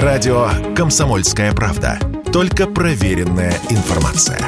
[0.00, 1.98] Радио «Комсомольская правда».
[2.32, 4.40] Только проверенная информация.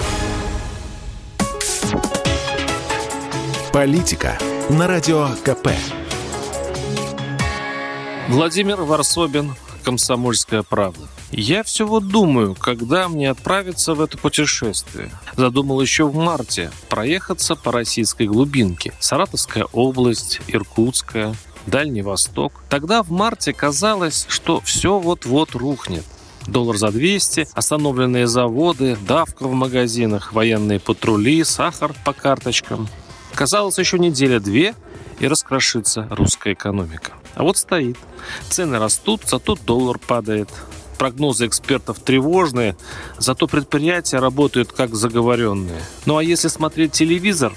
[3.70, 4.38] Политика
[4.70, 5.68] на Радио КП.
[8.30, 11.08] Владимир Варсобин, «Комсомольская правда».
[11.30, 15.10] Я все вот думаю, когда мне отправиться в это путешествие.
[15.36, 18.94] Задумал еще в марте проехаться по российской глубинке.
[18.98, 21.34] Саратовская область, Иркутская,
[21.66, 22.52] Дальний Восток.
[22.68, 26.04] Тогда в марте казалось, что все вот-вот рухнет.
[26.46, 32.88] Доллар за 200, остановленные заводы, давка в магазинах, военные патрули, сахар по карточкам.
[33.34, 34.74] Казалось, еще неделя-две,
[35.18, 37.12] и раскрошится русская экономика.
[37.34, 37.96] А вот стоит.
[38.48, 40.48] Цены растут, зато доллар падает.
[40.98, 42.76] Прогнозы экспертов тревожные,
[43.18, 45.80] зато предприятия работают как заговоренные.
[46.06, 47.52] Ну а если смотреть телевизор,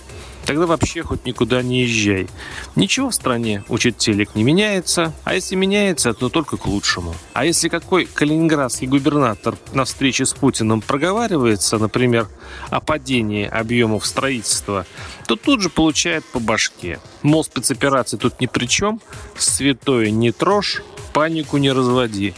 [0.47, 2.29] Тогда вообще хоть никуда не езжай.
[2.77, 7.13] Ничего в стране, учит телек, не меняется, а если меняется, то только к лучшему.
[7.33, 12.29] А если какой калининградский губернатор на встрече с Путиным проговаривается, например,
[12.69, 14.85] о падении объемов строительства,
[15.27, 17.01] то тут же получает по башке.
[17.23, 19.01] Мол, спецоперации тут ни при чем,
[19.37, 20.81] святое не трожь,
[21.11, 22.33] панику не разводи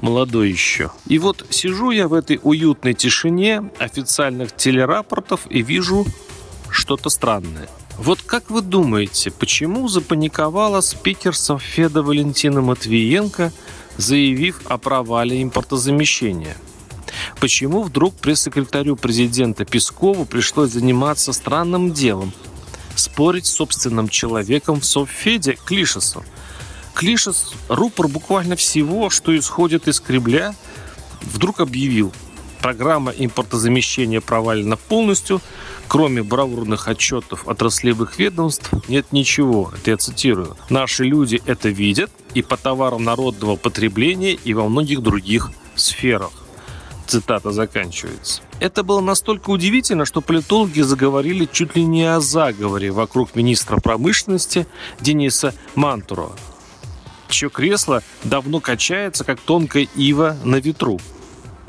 [0.00, 0.92] молодой еще.
[1.06, 6.06] И вот сижу я в этой уютной тишине официальных телерапортов и вижу
[6.78, 7.68] что-то странное.
[7.98, 13.52] Вот как вы думаете, почему запаниковала спикер Совфеда Валентина Матвиенко,
[13.96, 16.56] заявив о провале импортозамещения?
[17.40, 22.32] Почему вдруг пресс-секретарю президента Пескову пришлось заниматься странным делом–
[22.94, 26.22] спорить с собственным человеком в Совфеде Клишесом?
[26.94, 30.54] Клишес, рупор буквально всего, что исходит из Кремля,
[31.22, 32.12] вдруг объявил–
[32.60, 35.40] Программа импортозамещения провалена полностью.
[35.86, 39.72] Кроме бравурных отчетов отраслевых ведомств нет ничего.
[39.74, 40.56] Это я цитирую.
[40.68, 46.30] Наши люди это видят и по товарам народного потребления, и во многих других сферах.
[47.06, 48.42] Цитата заканчивается.
[48.60, 54.66] Это было настолько удивительно, что политологи заговорили чуть ли не о заговоре вокруг министра промышленности
[55.00, 56.36] Дениса Мантурова,
[57.30, 61.00] чье кресло давно качается, как тонкая ива на ветру.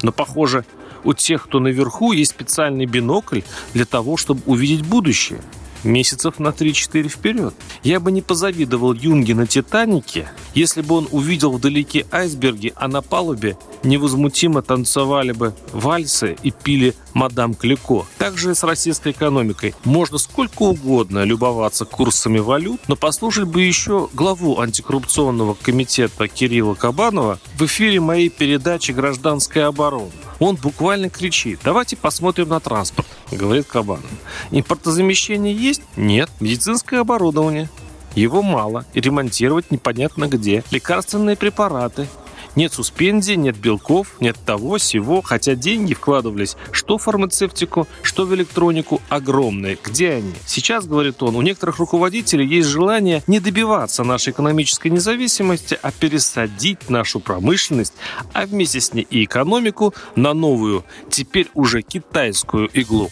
[0.01, 0.65] Но, похоже,
[1.03, 3.41] у тех, кто наверху, есть специальный бинокль
[3.73, 5.41] для того, чтобы увидеть будущее
[5.83, 7.53] месяцев на 3-4 вперед.
[7.83, 13.01] Я бы не позавидовал Юнге на «Титанике», если бы он увидел вдалеке айсберги, а на
[13.01, 18.05] палубе невозмутимо танцевали бы вальсы и пили мадам Клико.
[18.17, 19.73] Так же и с российской экономикой.
[19.85, 27.39] Можно сколько угодно любоваться курсами валют, но послушать бы еще главу антикоррупционного комитета Кирилла Кабанова
[27.57, 30.11] в эфире моей передачи «Гражданская оборона».
[30.39, 34.05] Он буквально кричит «Давайте посмотрим на транспорт», говорит Кабанов.
[34.51, 35.81] Импортозамещение есть?
[35.97, 36.29] Нет.
[36.39, 37.69] Медицинское оборудование?
[38.15, 40.63] Его мало, и ремонтировать непонятно где.
[40.71, 42.07] Лекарственные препараты,
[42.55, 48.33] нет суспензии, нет белков, нет того, всего, хотя деньги вкладывались что в фармацевтику, что в
[48.35, 49.77] электронику огромные.
[49.83, 50.33] Где они?
[50.45, 56.89] Сейчас, говорит он, у некоторых руководителей есть желание не добиваться нашей экономической независимости, а пересадить
[56.89, 57.93] нашу промышленность,
[58.33, 63.09] а вместе с ней и экономику на новую, теперь уже китайскую иглу.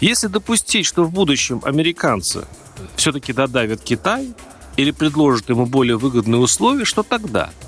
[0.00, 2.44] Если допустить, что в будущем американцы
[2.96, 4.34] все-таки додавят Китай
[4.76, 7.50] или предложат ему более выгодные условия, что тогда–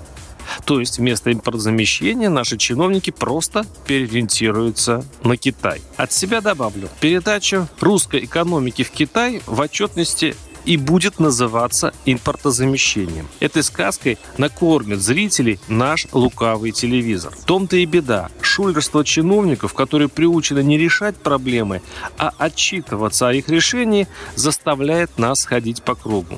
[0.65, 5.83] то есть вместо импортозамещения наши чиновники просто переориентируются на Китай.
[5.97, 6.89] От себя добавлю.
[7.01, 10.37] Передача русской экономики в Китай в отчетности
[10.69, 13.27] и будет называться импортозамещением.
[13.41, 17.35] Этой сказкой накормит зрителей наш лукавый телевизор.
[17.35, 18.29] В том-то и беда.
[18.43, 21.81] Шулерство чиновников, которые приучены не решать проблемы,
[22.19, 26.37] а отчитываться о их решении, заставляет нас ходить по кругу.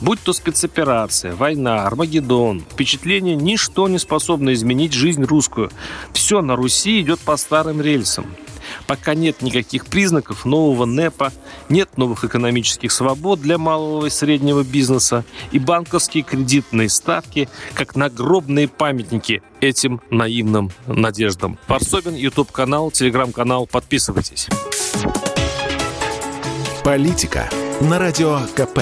[0.00, 5.72] Будь то спецоперация, война, Армагеддон, впечатление ничто не способно изменить жизнь русскую.
[6.12, 8.26] Все на Руси идет по старым рельсам.
[8.86, 11.32] Пока нет никаких признаков нового НЭПа,
[11.68, 18.68] нет новых экономических свобод для малого и среднего бизнеса, и банковские кредитные ставки как нагробные
[18.68, 21.58] памятники этим наивным надеждам.
[21.66, 23.66] Парсобин, YouTube-канал, телеграм-канал.
[23.66, 24.48] Подписывайтесь.
[26.84, 27.48] Политика
[27.80, 28.80] на Радио КП.